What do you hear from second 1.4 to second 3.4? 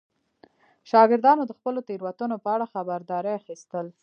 د خپلو تېروتنو په اړه خبرداری